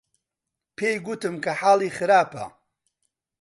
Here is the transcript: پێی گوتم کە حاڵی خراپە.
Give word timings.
پێی 0.77 0.97
گوتم 1.05 1.35
کە 1.43 1.51
حاڵی 1.59 1.89
خراپە. 1.97 2.45